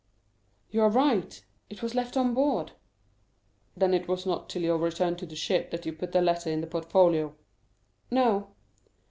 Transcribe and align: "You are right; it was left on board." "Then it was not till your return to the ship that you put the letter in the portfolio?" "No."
"You 0.71 0.81
are 0.81 0.89
right; 0.89 1.45
it 1.69 1.83
was 1.83 1.93
left 1.93 2.17
on 2.17 2.33
board." 2.33 2.71
"Then 3.77 3.93
it 3.93 4.07
was 4.07 4.25
not 4.25 4.49
till 4.49 4.63
your 4.63 4.79
return 4.79 5.15
to 5.17 5.27
the 5.27 5.35
ship 5.35 5.69
that 5.69 5.85
you 5.85 5.93
put 5.93 6.11
the 6.11 6.23
letter 6.23 6.49
in 6.49 6.61
the 6.61 6.65
portfolio?" 6.65 7.35
"No." 8.09 8.55